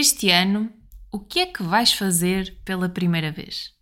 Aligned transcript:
Este 0.00 0.30
ano, 0.30 0.70
o 1.10 1.18
que 1.18 1.40
é 1.40 1.46
que 1.46 1.60
vais 1.60 1.92
fazer 1.92 2.56
pela 2.64 2.88
primeira 2.88 3.32
vez? 3.32 3.72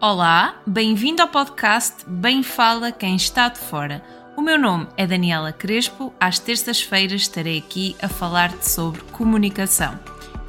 Olá, 0.00 0.62
bem-vindo 0.66 1.20
ao 1.20 1.28
podcast 1.28 2.08
Bem 2.08 2.42
Fala 2.42 2.90
Quem 2.90 3.16
Está 3.16 3.50
de 3.50 3.58
Fora. 3.58 4.02
O 4.34 4.40
meu 4.40 4.58
nome 4.58 4.88
é 4.96 5.06
Daniela 5.06 5.52
Crespo. 5.52 6.10
Às 6.18 6.38
terças-feiras 6.38 7.20
estarei 7.20 7.58
aqui 7.58 7.94
a 8.00 8.08
falar-te 8.08 8.66
sobre 8.66 9.02
comunicação. 9.12 10.00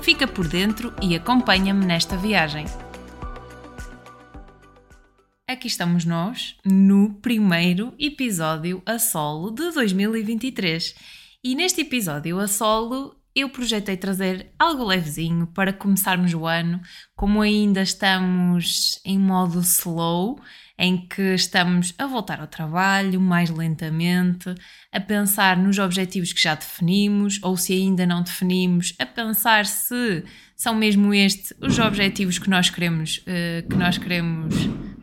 Fica 0.01 0.25
por 0.25 0.47
dentro 0.47 0.93
e 1.01 1.17
acompanha-me 1.17 1.85
nesta 1.85 2.15
viagem. 2.15 2.63
Aqui 5.49 5.67
estamos 5.67 6.05
nós, 6.05 6.55
no 6.63 7.15
primeiro 7.15 7.93
episódio 7.99 8.81
a 8.85 8.97
solo 8.97 9.51
de 9.51 9.69
2023. 9.73 10.95
E 11.43 11.55
neste 11.55 11.81
episódio 11.81 12.39
a 12.39 12.47
solo 12.47 13.20
eu 13.35 13.49
projetei 13.49 13.95
trazer 13.95 14.51
algo 14.59 14.83
levezinho 14.83 15.47
para 15.47 15.71
começarmos 15.71 16.33
o 16.33 16.45
ano, 16.45 16.81
como 17.15 17.41
ainda 17.41 17.81
estamos 17.81 18.99
em 19.05 19.17
modo 19.17 19.59
slow, 19.61 20.39
em 20.77 20.97
que 20.97 21.35
estamos 21.35 21.93
a 21.97 22.07
voltar 22.07 22.41
ao 22.41 22.47
trabalho 22.47 23.21
mais 23.21 23.49
lentamente, 23.49 24.53
a 24.91 24.99
pensar 24.99 25.55
nos 25.55 25.77
objetivos 25.77 26.33
que 26.33 26.41
já 26.41 26.55
definimos 26.55 27.39
ou 27.43 27.55
se 27.55 27.73
ainda 27.73 28.05
não 28.05 28.23
definimos, 28.23 28.95
a 28.97 29.05
pensar 29.05 29.65
se 29.65 30.23
são 30.55 30.73
mesmo 30.75 31.13
estes 31.13 31.53
os 31.61 31.77
objetivos 31.79 32.39
que 32.39 32.49
nós 32.49 32.69
queremos, 32.69 33.17
uh, 33.19 33.67
que 33.69 33.75
nós 33.75 33.97
queremos 33.97 34.55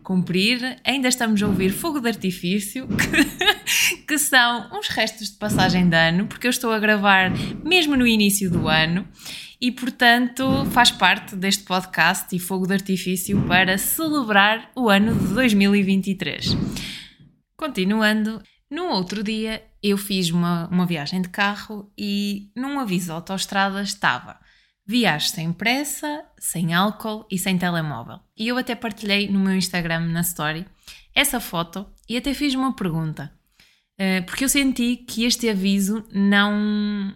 cumprir. 0.08 0.80
Ainda 0.86 1.06
estamos 1.06 1.42
a 1.42 1.46
ouvir 1.46 1.68
fogo 1.68 2.00
de 2.00 2.08
artifício, 2.08 2.88
que, 2.96 3.96
que 3.98 4.18
são 4.18 4.70
uns 4.72 4.88
restos 4.88 5.30
de 5.30 5.36
passagem 5.36 5.86
de 5.86 5.94
ano, 5.94 6.26
porque 6.26 6.46
eu 6.46 6.50
estou 6.50 6.72
a 6.72 6.78
gravar 6.78 7.30
mesmo 7.62 7.94
no 7.94 8.06
início 8.06 8.50
do 8.50 8.66
ano 8.68 9.06
e, 9.60 9.70
portanto, 9.70 10.64
faz 10.70 10.90
parte 10.90 11.36
deste 11.36 11.62
podcast 11.64 12.34
e 12.34 12.38
fogo 12.38 12.66
de 12.66 12.72
artifício 12.72 13.38
para 13.42 13.76
celebrar 13.76 14.70
o 14.74 14.88
ano 14.88 15.14
de 15.14 15.34
2023. 15.34 16.56
Continuando, 17.54 18.40
no 18.70 18.84
outro 18.84 19.22
dia 19.22 19.62
eu 19.82 19.98
fiz 19.98 20.30
uma, 20.30 20.68
uma 20.68 20.86
viagem 20.86 21.20
de 21.20 21.28
carro 21.28 21.92
e 21.98 22.50
num 22.56 22.80
aviso 22.80 23.06
de 23.06 23.12
autoestrada 23.12 23.82
estava 23.82 24.38
Viagem 24.88 25.28
sem 25.28 25.52
pressa, 25.52 26.24
sem 26.38 26.72
álcool 26.72 27.26
e 27.30 27.36
sem 27.36 27.58
telemóvel. 27.58 28.20
E 28.34 28.48
eu 28.48 28.56
até 28.56 28.74
partilhei 28.74 29.28
no 29.28 29.38
meu 29.38 29.54
Instagram, 29.54 30.00
na 30.06 30.22
story, 30.22 30.64
essa 31.14 31.38
foto 31.38 31.86
e 32.08 32.16
até 32.16 32.32
fiz 32.32 32.54
uma 32.54 32.74
pergunta. 32.74 33.30
Eh, 33.98 34.22
porque 34.22 34.44
eu 34.44 34.48
senti 34.48 34.96
que 34.96 35.24
este 35.24 35.46
aviso 35.46 36.02
não, 36.10 37.14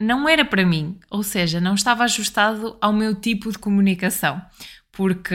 não 0.00 0.28
era 0.28 0.44
para 0.44 0.64
mim, 0.64 1.00
ou 1.10 1.24
seja, 1.24 1.60
não 1.60 1.74
estava 1.74 2.04
ajustado 2.04 2.76
ao 2.80 2.92
meu 2.92 3.16
tipo 3.16 3.50
de 3.50 3.58
comunicação. 3.58 4.40
Porque 4.92 5.34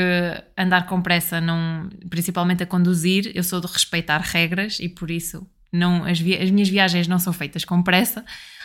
andar 0.57 0.87
com 0.87 1.01
pressa, 1.01 1.41
não, 1.41 1.89
principalmente 2.09 2.63
a 2.63 2.65
conduzir, 2.65 3.29
eu 3.35 3.43
sou 3.43 3.59
de 3.59 3.67
respeitar 3.67 4.19
regras 4.19 4.79
e 4.79 4.87
por 4.87 5.11
isso 5.11 5.45
não, 5.71 6.05
as, 6.05 6.19
as 6.19 6.51
minhas 6.51 6.69
viagens 6.69 7.07
não 7.09 7.19
são 7.19 7.33
feitas 7.33 7.65
com 7.65 7.83
pressa 7.83 8.23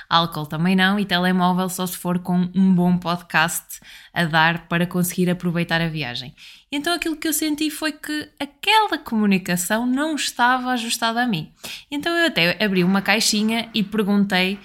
álcool 0.09 0.47
também 0.47 0.75
não, 0.75 0.99
e 0.99 1.05
telemóvel 1.05 1.69
só 1.69 1.87
se 1.87 1.97
for 1.97 2.19
com 2.19 2.49
um 2.55 2.75
bom 2.75 2.97
podcast 2.97 3.81
a 4.13 4.25
dar 4.25 4.67
para 4.67 4.87
conseguir 4.87 5.29
aproveitar 5.29 5.81
a 5.81 5.89
viagem. 5.89 6.35
Então 6.73 6.95
aquilo 6.95 7.17
que 7.17 7.29
eu 7.29 7.33
senti 7.33 7.71
foi 7.71 7.93
que 7.93 8.31
aquela 8.41 8.99
comunicação 8.99 9.87
não 9.87 10.15
estava 10.15 10.71
ajustada 10.71 11.23
a 11.23 11.27
mim. 11.27 11.53
Então 11.91 12.17
eu 12.17 12.27
até 12.27 12.63
abri 12.65 12.83
uma 12.83 13.03
caixinha 13.03 13.69
e 13.75 13.83
perguntei 13.83 14.59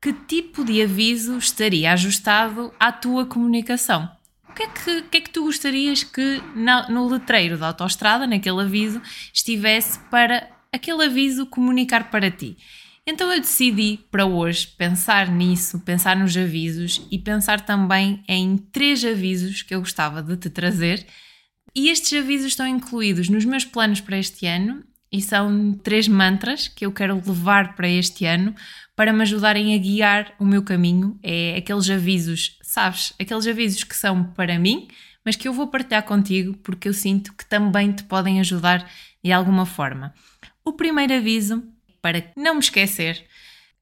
que 0.00 0.12
tipo 0.12 0.64
de 0.64 0.80
aviso 0.80 1.38
estaria 1.38 1.92
ajustado 1.92 2.72
à 2.78 2.92
tua 2.92 3.26
comunicação. 3.26 4.08
O 4.48 4.52
que 4.52 4.62
é 4.62 4.68
que, 4.68 5.02
que, 5.02 5.16
é 5.16 5.20
que 5.20 5.30
tu 5.30 5.44
gostarias 5.44 6.02
que 6.02 6.40
no 6.88 7.08
letreiro 7.08 7.58
da 7.58 7.68
autoestrada, 7.68 8.26
naquele 8.26 8.62
aviso, 8.62 9.00
estivesse 9.32 9.98
para 10.10 10.48
aquele 10.72 11.04
aviso 11.04 11.46
comunicar 11.46 12.10
para 12.10 12.30
ti? 12.30 12.56
Então 13.10 13.32
eu 13.32 13.40
decidi 13.40 14.00
para 14.10 14.26
hoje 14.26 14.66
pensar 14.66 15.30
nisso, 15.30 15.80
pensar 15.80 16.14
nos 16.14 16.36
avisos 16.36 17.00
e 17.10 17.18
pensar 17.18 17.58
também 17.58 18.22
em 18.28 18.58
três 18.58 19.02
avisos 19.02 19.62
que 19.62 19.74
eu 19.74 19.80
gostava 19.80 20.22
de 20.22 20.36
te 20.36 20.50
trazer. 20.50 21.06
E 21.74 21.88
estes 21.88 22.12
avisos 22.12 22.48
estão 22.48 22.66
incluídos 22.66 23.30
nos 23.30 23.46
meus 23.46 23.64
planos 23.64 24.02
para 24.02 24.18
este 24.18 24.44
ano 24.44 24.84
e 25.10 25.22
são 25.22 25.72
três 25.82 26.06
mantras 26.06 26.68
que 26.68 26.84
eu 26.84 26.92
quero 26.92 27.14
levar 27.14 27.74
para 27.74 27.88
este 27.88 28.26
ano 28.26 28.54
para 28.94 29.10
me 29.10 29.22
ajudarem 29.22 29.74
a 29.74 29.78
guiar 29.78 30.34
o 30.38 30.44
meu 30.44 30.62
caminho. 30.62 31.18
É 31.22 31.56
aqueles 31.56 31.88
avisos, 31.88 32.58
sabes, 32.60 33.14
aqueles 33.18 33.46
avisos 33.46 33.84
que 33.84 33.96
são 33.96 34.22
para 34.22 34.58
mim, 34.58 34.86
mas 35.24 35.34
que 35.34 35.48
eu 35.48 35.54
vou 35.54 35.68
partilhar 35.68 36.02
contigo 36.02 36.58
porque 36.58 36.90
eu 36.90 36.92
sinto 36.92 37.32
que 37.32 37.46
também 37.46 37.90
te 37.90 38.04
podem 38.04 38.38
ajudar 38.38 38.86
de 39.24 39.32
alguma 39.32 39.64
forma. 39.64 40.12
O 40.62 40.74
primeiro 40.74 41.14
aviso 41.14 41.62
para 42.00 42.30
não 42.36 42.54
me 42.54 42.60
esquecer, 42.60 43.24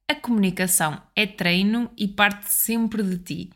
a 0.09 0.15
comunicação 0.15 1.01
é 1.15 1.27
treino 1.27 1.91
e 1.97 2.07
parte 2.07 2.51
sempre 2.51 3.03
de 3.03 3.19
ti. 3.19 3.51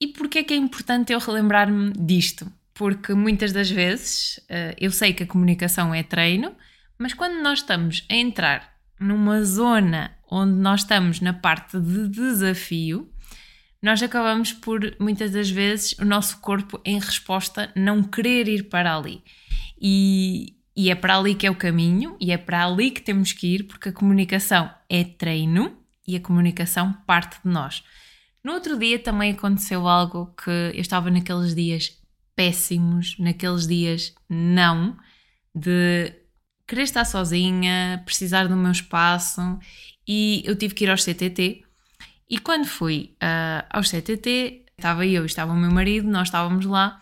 E 0.00 0.08
porquê 0.08 0.40
é 0.40 0.44
que 0.44 0.54
é 0.54 0.56
importante 0.56 1.12
eu 1.12 1.18
relembrar-me 1.18 1.92
disto? 1.92 2.50
Porque 2.74 3.14
muitas 3.14 3.52
das 3.52 3.70
vezes 3.70 4.40
eh, 4.48 4.74
eu 4.78 4.90
sei 4.90 5.12
que 5.12 5.22
a 5.22 5.26
comunicação 5.26 5.94
é 5.94 6.02
treino, 6.02 6.56
mas 6.98 7.14
quando 7.14 7.42
nós 7.42 7.60
estamos 7.60 8.04
a 8.10 8.14
entrar 8.14 8.72
numa 8.98 9.44
zona 9.44 10.16
onde 10.30 10.54
nós 10.54 10.80
estamos 10.80 11.20
na 11.20 11.32
parte 11.32 11.78
de 11.78 12.08
desafio, 12.08 13.12
nós 13.82 14.02
acabamos 14.02 14.52
por 14.52 14.80
muitas 14.98 15.32
das 15.32 15.50
vezes 15.50 15.92
o 15.98 16.04
nosso 16.04 16.38
corpo 16.38 16.80
em 16.84 16.98
resposta 16.98 17.70
não 17.76 18.02
querer 18.02 18.48
ir 18.48 18.64
para 18.64 18.96
ali. 18.96 19.22
E, 19.80 20.56
e 20.76 20.90
é 20.90 20.94
para 20.94 21.18
ali 21.18 21.34
que 21.34 21.46
é 21.46 21.50
o 21.50 21.56
caminho 21.56 22.16
e 22.20 22.32
é 22.32 22.38
para 22.38 22.66
ali 22.66 22.90
que 22.90 23.02
temos 23.02 23.32
que 23.32 23.54
ir, 23.54 23.64
porque 23.64 23.90
a 23.90 23.92
comunicação 23.92 24.70
é 24.88 25.04
treino 25.04 25.76
e 26.06 26.16
a 26.16 26.20
comunicação 26.20 26.92
parte 27.06 27.40
de 27.42 27.50
nós. 27.50 27.82
No 28.42 28.52
outro 28.52 28.78
dia 28.78 28.98
também 28.98 29.32
aconteceu 29.32 29.86
algo 29.86 30.34
que 30.34 30.50
eu 30.50 30.80
estava 30.80 31.10
naqueles 31.10 31.54
dias 31.54 31.96
péssimos, 32.34 33.16
naqueles 33.18 33.66
dias 33.66 34.14
não, 34.28 34.96
de 35.54 36.12
querer 36.66 36.82
estar 36.82 37.04
sozinha, 37.04 38.02
precisar 38.04 38.48
do 38.48 38.56
meu 38.56 38.72
espaço 38.72 39.58
e 40.08 40.42
eu 40.44 40.56
tive 40.56 40.74
que 40.74 40.84
ir 40.84 40.90
aos 40.90 41.04
CTT. 41.04 41.62
E 42.28 42.38
quando 42.38 42.66
fui 42.66 43.14
uh, 43.22 43.66
aos 43.70 43.90
CTT, 43.90 44.64
estava 44.76 45.06
eu 45.06 45.26
estava 45.26 45.52
o 45.52 45.56
meu 45.56 45.70
marido, 45.70 46.08
nós 46.08 46.28
estávamos 46.28 46.64
lá 46.64 47.00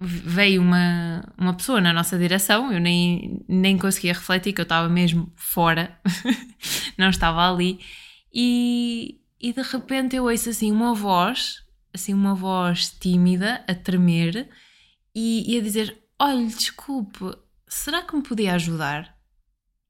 veio 0.00 0.62
uma, 0.62 1.24
uma 1.36 1.54
pessoa 1.54 1.80
na 1.80 1.92
nossa 1.92 2.16
direção, 2.16 2.72
eu 2.72 2.80
nem, 2.80 3.44
nem 3.48 3.76
conseguia 3.76 4.12
refletir 4.12 4.52
que 4.52 4.60
eu 4.60 4.64
estava 4.64 4.88
mesmo 4.88 5.32
fora, 5.34 5.98
não 6.96 7.10
estava 7.10 7.50
ali, 7.50 7.80
e, 8.32 9.20
e 9.40 9.52
de 9.52 9.62
repente 9.62 10.14
eu 10.14 10.24
ouço 10.24 10.50
assim 10.50 10.70
uma 10.70 10.94
voz, 10.94 11.64
assim 11.92 12.14
uma 12.14 12.34
voz 12.34 12.90
tímida, 12.90 13.64
a 13.66 13.74
tremer, 13.74 14.48
e, 15.14 15.52
e 15.52 15.58
a 15.58 15.62
dizer, 15.62 15.98
olha, 16.18 16.46
desculpe, 16.46 17.36
será 17.66 18.02
que 18.02 18.14
me 18.14 18.22
podia 18.22 18.54
ajudar? 18.54 19.16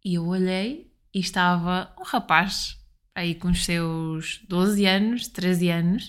E 0.02 0.14
eu 0.14 0.26
olhei 0.26 0.90
e 1.12 1.20
estava 1.20 1.94
um 1.98 2.04
rapaz, 2.04 2.78
aí 3.14 3.34
com 3.34 3.48
os 3.50 3.62
seus 3.62 4.40
12 4.48 4.86
anos, 4.86 5.28
13 5.28 5.68
anos, 5.68 6.08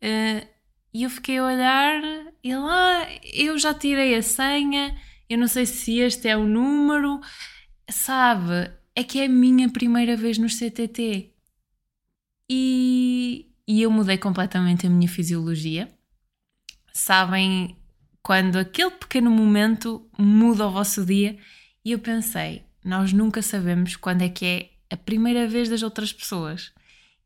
uh, 0.00 0.46
e 0.94 1.02
eu 1.02 1.10
fiquei 1.10 1.38
a 1.38 1.44
olhar 1.44 2.29
e 2.42 2.54
lá 2.54 3.06
eu 3.32 3.58
já 3.58 3.74
tirei 3.74 4.14
a 4.14 4.22
senha, 4.22 4.96
eu 5.28 5.38
não 5.38 5.46
sei 5.46 5.66
se 5.66 5.98
este 5.98 6.28
é 6.28 6.36
o 6.36 6.46
número, 6.46 7.20
sabe? 7.88 8.70
É 8.94 9.04
que 9.04 9.20
é 9.20 9.26
a 9.26 9.28
minha 9.28 9.68
primeira 9.68 10.16
vez 10.16 10.38
no 10.38 10.48
CTT. 10.48 11.32
E, 12.48 13.46
e 13.66 13.82
eu 13.82 13.90
mudei 13.90 14.18
completamente 14.18 14.86
a 14.86 14.90
minha 14.90 15.08
fisiologia. 15.08 15.88
Sabem 16.92 17.76
quando 18.22 18.56
aquele 18.56 18.90
pequeno 18.90 19.30
momento 19.30 20.08
muda 20.18 20.66
o 20.66 20.72
vosso 20.72 21.04
dia? 21.04 21.38
E 21.84 21.92
eu 21.92 21.98
pensei, 21.98 22.64
nós 22.84 23.12
nunca 23.12 23.40
sabemos 23.42 23.96
quando 23.96 24.22
é 24.22 24.28
que 24.28 24.44
é 24.44 24.70
a 24.90 24.96
primeira 24.96 25.46
vez 25.46 25.68
das 25.68 25.82
outras 25.82 26.12
pessoas. 26.12 26.72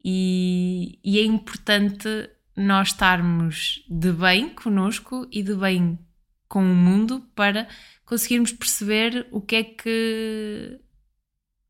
E, 0.05 0.99
e 1.03 1.19
é 1.19 1.25
importante 1.25 2.09
nós 2.57 2.89
estarmos 2.89 3.85
de 3.89 4.13
bem 4.13 4.51
connosco 4.51 5.27
e 5.31 5.43
de 5.43 5.55
bem 5.55 5.99
com 6.49 6.63
o 6.63 6.75
mundo 6.75 7.21
para 7.35 7.67
conseguirmos 8.05 8.53
perceber 8.53 9.27
o 9.31 9.41
que 9.41 9.57
é 9.57 9.65
que 9.65 10.81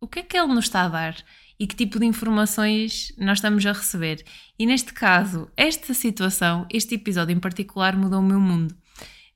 o 0.01 0.07
que 0.07 0.19
é 0.19 0.23
que 0.23 0.37
ele 0.37 0.53
nos 0.53 0.67
está 0.67 0.83
a 0.83 0.89
dar 0.89 1.17
e 1.59 1.67
que 1.67 1.75
tipo 1.75 1.99
de 1.99 2.05
informações 2.05 3.15
nós 3.17 3.39
estamos 3.39 3.65
a 3.65 3.73
receber. 3.73 4.23
E 4.59 4.67
neste 4.67 4.93
caso, 4.93 5.51
esta 5.57 5.95
situação, 5.95 6.67
este 6.71 6.97
episódio 6.97 7.35
em 7.35 7.41
particular 7.41 7.97
mudou 7.97 8.21
o 8.21 8.23
meu 8.23 8.41
mundo. 8.41 8.75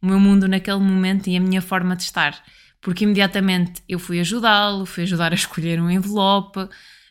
O 0.03 0.06
meu 0.06 0.21
mundo 0.21 0.47
naquele 0.47 0.81
momento 0.81 1.29
e 1.29 1.37
a 1.37 1.41
minha 1.41 1.62
forma 1.62 1.97
de 1.97 2.03
estar. 2.03 2.43
Porque 2.81 3.05
imediatamente 3.05 3.83
eu 3.89 3.99
fui 3.99 4.21
ajudá-lo, 4.21 4.85
fui 4.85 5.05
ajudar 5.05 5.33
a 5.33 5.35
escolher 5.35 5.81
um 5.81 5.91
envelope, 5.91 6.69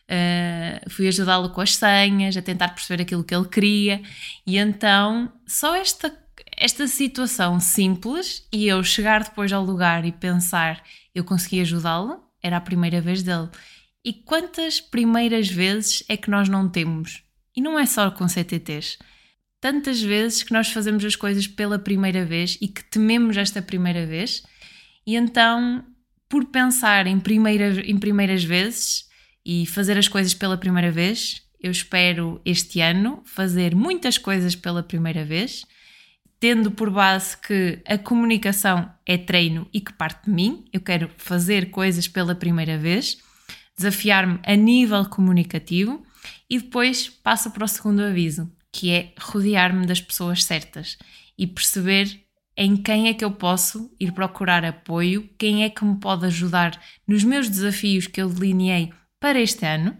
uh, 0.08 0.90
fui 0.90 1.08
ajudá-lo 1.08 1.50
com 1.50 1.60
as 1.60 1.76
senhas, 1.76 2.36
a 2.36 2.42
tentar 2.42 2.68
perceber 2.68 3.02
aquilo 3.02 3.24
que 3.24 3.34
ele 3.34 3.48
queria, 3.48 4.02
e 4.46 4.56
então 4.56 5.32
só 5.46 5.76
esta, 5.76 6.16
esta 6.56 6.86
situação 6.86 7.60
simples 7.60 8.46
e 8.52 8.66
eu 8.66 8.82
chegar 8.82 9.24
depois 9.24 9.52
ao 9.52 9.64
lugar 9.64 10.04
e 10.04 10.12
pensar 10.12 10.82
eu 11.14 11.24
consegui 11.24 11.60
ajudá-lo, 11.60 12.22
era 12.42 12.56
a 12.56 12.60
primeira 12.60 13.00
vez 13.00 13.22
dele. 13.22 13.48
E 14.04 14.12
quantas 14.12 14.80
primeiras 14.80 15.48
vezes 15.48 16.04
é 16.08 16.16
que 16.16 16.30
nós 16.30 16.48
não 16.48 16.68
temos? 16.68 17.22
E 17.56 17.60
não 17.60 17.78
é 17.78 17.84
só 17.84 18.10
com 18.10 18.28
CTTs. 18.28 18.98
Tantas 19.60 20.00
vezes 20.00 20.44
que 20.44 20.52
nós 20.52 20.68
fazemos 20.68 21.04
as 21.04 21.16
coisas 21.16 21.48
pela 21.48 21.78
primeira 21.78 22.24
vez 22.24 22.56
e 22.60 22.68
que 22.68 22.84
tememos 22.84 23.36
esta 23.36 23.60
primeira 23.60 24.06
vez, 24.06 24.44
e 25.04 25.16
então, 25.16 25.84
por 26.28 26.44
pensar 26.44 27.08
em, 27.08 27.18
primeira, 27.18 27.80
em 27.80 27.98
primeiras 27.98 28.44
vezes 28.44 29.07
e 29.48 29.64
fazer 29.64 29.96
as 29.96 30.06
coisas 30.06 30.34
pela 30.34 30.58
primeira 30.58 30.90
vez, 30.90 31.40
eu 31.58 31.70
espero 31.70 32.38
este 32.44 32.82
ano 32.82 33.22
fazer 33.24 33.74
muitas 33.74 34.18
coisas 34.18 34.54
pela 34.54 34.82
primeira 34.82 35.24
vez, 35.24 35.64
tendo 36.38 36.70
por 36.70 36.90
base 36.90 37.34
que 37.38 37.80
a 37.86 37.96
comunicação 37.96 38.92
é 39.06 39.16
treino 39.16 39.66
e 39.72 39.80
que 39.80 39.90
parte 39.94 40.26
de 40.26 40.30
mim. 40.30 40.66
Eu 40.70 40.82
quero 40.82 41.10
fazer 41.16 41.70
coisas 41.70 42.06
pela 42.06 42.34
primeira 42.34 42.76
vez 42.76 43.16
desafiar-me 43.74 44.38
a 44.44 44.54
nível 44.54 45.06
comunicativo 45.06 46.04
e 46.50 46.58
depois 46.58 47.08
passo 47.08 47.50
para 47.50 47.64
o 47.64 47.68
segundo 47.68 48.02
aviso, 48.02 48.52
que 48.70 48.90
é 48.90 49.14
rodear-me 49.18 49.86
das 49.86 50.02
pessoas 50.02 50.44
certas 50.44 50.98
e 51.38 51.46
perceber 51.46 52.22
em 52.54 52.76
quem 52.76 53.08
é 53.08 53.14
que 53.14 53.24
eu 53.24 53.30
posso 53.30 53.90
ir 53.98 54.12
procurar 54.12 54.62
apoio, 54.62 55.26
quem 55.38 55.64
é 55.64 55.70
que 55.70 55.86
me 55.86 55.98
pode 55.98 56.26
ajudar 56.26 56.78
nos 57.06 57.24
meus 57.24 57.48
desafios 57.48 58.06
que 58.06 58.20
eu 58.20 58.28
delineei 58.28 58.92
para 59.20 59.40
este 59.40 59.64
ano. 59.66 59.96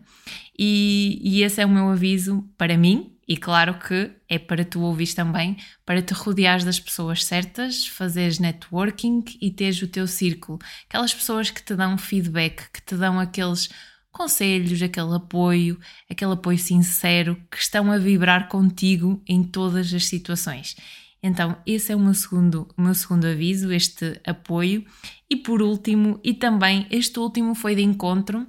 E, 0.59 1.21
e 1.23 1.43
esse 1.43 1.61
é 1.61 1.67
o 1.67 1.69
meu 1.69 1.89
aviso 1.89 2.43
para 2.57 2.77
mim 2.77 3.19
e 3.29 3.37
claro 3.37 3.79
que 3.79 4.11
é 4.27 4.39
para 4.39 4.65
tu 4.65 4.81
ouvires 4.81 5.13
também, 5.13 5.59
para 5.85 6.01
te 6.01 6.15
rodeares 6.15 6.65
das 6.65 6.81
pessoas 6.81 7.23
certas, 7.23 7.87
fazeres 7.87 8.39
networking 8.39 9.23
e 9.39 9.51
teres 9.51 9.83
o 9.83 9.87
teu 9.87 10.07
círculo. 10.07 10.59
Aquelas 10.89 11.13
pessoas 11.13 11.51
que 11.51 11.63
te 11.63 11.77
dão 11.77 11.99
feedback, 11.99 12.71
que 12.73 12.81
te 12.81 12.97
dão 12.97 13.21
aqueles 13.21 13.69
conselhos, 14.11 14.81
aquele 14.81 15.15
apoio, 15.15 15.79
aquele 16.11 16.33
apoio 16.33 16.59
sincero, 16.59 17.37
que 17.51 17.59
estão 17.59 17.93
a 17.93 17.99
vibrar 17.99 18.49
contigo 18.49 19.23
em 19.29 19.45
todas 19.45 19.93
as 19.93 20.07
situações. 20.07 20.75
Então, 21.23 21.55
esse 21.67 21.93
é 21.93 21.97
o 21.97 22.01
meu 22.01 22.15
segundo, 22.15 22.67
o 22.79 22.81
meu 22.81 22.95
segundo 22.95 23.27
aviso, 23.27 23.71
este 23.71 24.19
apoio. 24.25 24.87
E 25.29 25.37
por 25.37 25.61
último, 25.61 26.19
e 26.25 26.33
também 26.33 26.87
este 26.91 27.19
último 27.19 27.55
foi 27.55 27.75
de 27.75 27.83
encontro 27.83 28.47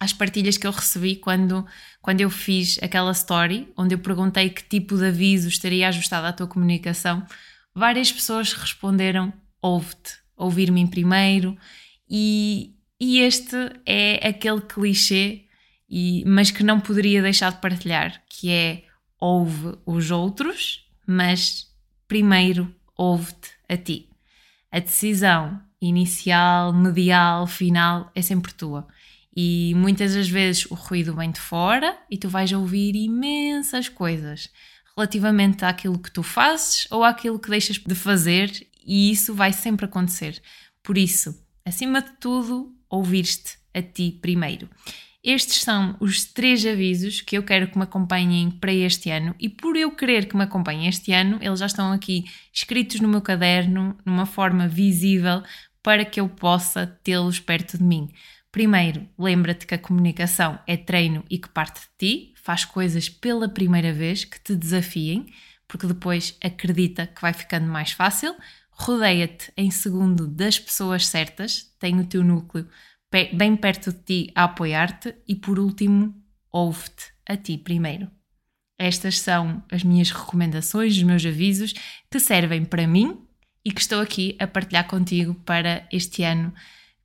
às 0.00 0.14
partilhas 0.14 0.56
que 0.56 0.66
eu 0.66 0.70
recebi 0.70 1.14
quando, 1.16 1.64
quando 2.00 2.22
eu 2.22 2.30
fiz 2.30 2.78
aquela 2.82 3.12
story, 3.12 3.68
onde 3.76 3.94
eu 3.94 3.98
perguntei 3.98 4.48
que 4.48 4.64
tipo 4.64 4.96
de 4.96 5.06
aviso 5.06 5.48
estaria 5.48 5.86
ajustado 5.86 6.26
à 6.26 6.32
tua 6.32 6.46
comunicação, 6.46 7.24
várias 7.74 8.10
pessoas 8.10 8.54
responderam: 8.54 9.30
ouve-te, 9.60 10.14
ouvir-me 10.34 10.86
primeiro, 10.88 11.56
e, 12.08 12.74
e 12.98 13.18
este 13.18 13.54
é 13.84 14.26
aquele 14.26 14.62
clichê, 14.62 15.44
e, 15.88 16.24
mas 16.26 16.50
que 16.50 16.64
não 16.64 16.80
poderia 16.80 17.20
deixar 17.20 17.52
de 17.52 17.60
partilhar, 17.60 18.22
que 18.26 18.50
é 18.50 18.84
ouve 19.20 19.76
os 19.84 20.10
outros, 20.10 20.86
mas 21.06 21.66
primeiro 22.08 22.74
ouve-te 22.96 23.50
a 23.68 23.76
ti. 23.76 24.08
A 24.72 24.78
decisão 24.78 25.60
inicial, 25.80 26.72
medial, 26.72 27.46
final 27.46 28.10
é 28.14 28.22
sempre 28.22 28.54
tua. 28.54 28.86
E 29.36 29.72
muitas 29.76 30.14
das 30.14 30.28
vezes 30.28 30.66
o 30.70 30.74
ruído 30.74 31.14
vem 31.14 31.30
de 31.30 31.40
fora 31.40 31.96
e 32.10 32.18
tu 32.18 32.28
vais 32.28 32.52
ouvir 32.52 32.96
imensas 32.96 33.88
coisas 33.88 34.50
relativamente 34.96 35.64
àquilo 35.64 35.98
que 35.98 36.10
tu 36.10 36.22
fazes 36.22 36.86
ou 36.90 37.02
àquilo 37.04 37.38
que 37.38 37.48
deixas 37.48 37.78
de 37.78 37.94
fazer, 37.94 38.66
e 38.84 39.10
isso 39.10 39.34
vai 39.34 39.52
sempre 39.52 39.86
acontecer. 39.86 40.42
Por 40.82 40.98
isso, 40.98 41.34
acima 41.64 42.02
de 42.02 42.10
tudo, 42.20 42.74
ouvir-te 42.88 43.58
a 43.72 43.80
ti 43.80 44.18
primeiro. 44.20 44.68
Estes 45.22 45.62
são 45.62 45.96
os 46.00 46.24
três 46.24 46.64
avisos 46.64 47.20
que 47.20 47.36
eu 47.36 47.42
quero 47.42 47.68
que 47.70 47.76
me 47.76 47.84
acompanhem 47.84 48.50
para 48.50 48.72
este 48.72 49.10
ano, 49.10 49.34
e 49.38 49.48
por 49.48 49.76
eu 49.76 49.90
querer 49.90 50.26
que 50.26 50.36
me 50.36 50.44
acompanhem 50.44 50.88
este 50.88 51.12
ano, 51.12 51.38
eles 51.42 51.60
já 51.60 51.66
estão 51.66 51.92
aqui 51.92 52.24
escritos 52.52 53.00
no 53.00 53.08
meu 53.08 53.20
caderno, 53.20 53.96
numa 54.04 54.26
forma 54.26 54.66
visível, 54.66 55.42
para 55.82 56.04
que 56.04 56.20
eu 56.20 56.28
possa 56.28 56.86
tê-los 57.02 57.38
perto 57.38 57.78
de 57.78 57.84
mim. 57.84 58.10
Primeiro, 58.52 59.08
lembra-te 59.16 59.66
que 59.66 59.74
a 59.74 59.78
comunicação 59.78 60.58
é 60.66 60.76
treino 60.76 61.24
e 61.30 61.38
que 61.38 61.48
parte 61.48 61.80
de 61.82 61.88
ti, 61.98 62.34
faz 62.36 62.64
coisas 62.64 63.08
pela 63.08 63.48
primeira 63.48 63.92
vez 63.92 64.24
que 64.24 64.40
te 64.40 64.56
desafiem, 64.56 65.26
porque 65.68 65.86
depois 65.86 66.36
acredita 66.42 67.06
que 67.06 67.22
vai 67.22 67.32
ficando 67.32 67.66
mais 67.66 67.92
fácil. 67.92 68.34
Rodeia-te 68.70 69.52
em 69.56 69.70
segundo 69.70 70.26
das 70.26 70.58
pessoas 70.58 71.06
certas, 71.06 71.72
tem 71.78 72.00
o 72.00 72.06
teu 72.06 72.24
núcleo 72.24 72.68
bem 73.32 73.56
perto 73.56 73.92
de 73.92 73.98
ti 73.98 74.32
a 74.34 74.44
apoiar-te 74.44 75.14
e 75.26 75.34
por 75.34 75.58
último, 75.58 76.14
ouve-te 76.50 77.12
a 77.28 77.36
ti 77.36 77.58
primeiro. 77.58 78.10
Estas 78.78 79.18
são 79.20 79.62
as 79.70 79.84
minhas 79.84 80.10
recomendações, 80.10 80.96
os 80.96 81.02
meus 81.02 81.24
avisos 81.24 81.74
que 82.10 82.18
servem 82.18 82.64
para 82.64 82.86
mim 82.86 83.26
e 83.64 83.70
que 83.70 83.80
estou 83.80 84.00
aqui 84.00 84.36
a 84.38 84.46
partilhar 84.46 84.86
contigo 84.88 85.34
para 85.34 85.86
este 85.92 86.22
ano 86.22 86.52